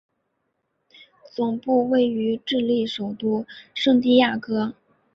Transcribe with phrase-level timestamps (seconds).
[1.35, 4.73] 总部位于智利首都圣地亚哥。